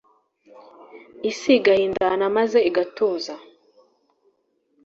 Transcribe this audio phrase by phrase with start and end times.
[1.29, 3.33] isi igahindagana maze igatuza